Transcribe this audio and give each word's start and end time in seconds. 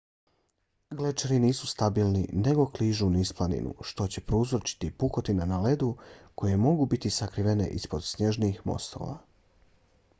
glečeri 0.99 1.35
nisu 1.41 1.67
stabilni 1.71 2.21
nego 2.45 2.63
kližu 2.77 3.09
niz 3.17 3.33
planinu 3.39 3.73
što 3.89 4.07
će 4.15 4.23
prouzročiti 4.31 4.89
pukotine 5.03 5.47
na 5.51 5.59
ledu 5.65 5.89
koje 6.43 6.57
mogu 6.63 6.87
biti 6.95 7.11
sakrivene 7.19 7.67
ispod 7.81 8.09
snježnih 8.13 8.65
mostova 8.73 9.13